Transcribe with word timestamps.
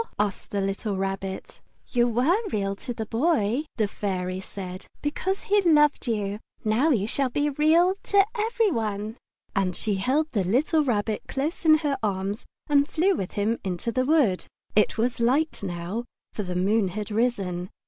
asked 0.17 0.49
the 0.49 0.61
little 0.61 0.97
Rabbit. 0.97 1.61
"You 1.89 2.07
were 2.07 2.35
Real 2.51 2.75
to 2.75 2.91
the 2.91 3.05
Boy," 3.05 3.65
the 3.77 3.87
Fairy 3.87 4.39
said, 4.39 4.87
"because 5.03 5.43
he 5.43 5.61
loved 5.61 6.07
you. 6.07 6.39
Now 6.65 6.89
you 6.89 7.05
shall 7.05 7.29
be 7.29 7.51
Real 7.51 7.93
to 8.01 8.25
every 8.33 8.71
one." 8.71 8.89
The 8.89 9.03
Fairy 9.03 9.11
Flower 9.53 9.63
And 9.63 9.75
she 9.75 9.95
held 9.97 10.31
the 10.31 10.43
little 10.43 10.83
Rabbit 10.83 11.21
close 11.27 11.65
in 11.65 11.77
her 11.85 11.99
arms 12.01 12.47
and 12.67 12.87
flew 12.89 13.13
with 13.13 13.33
him 13.33 13.59
into 13.63 13.91
the 13.91 14.03
wood. 14.05 14.45
It 14.75 14.97
was 14.97 15.19
light 15.19 15.61
now, 15.61 16.05
for 16.33 16.41
the 16.41 16.55
moon 16.55 16.87
had 16.87 17.11
risen. 17.11 17.69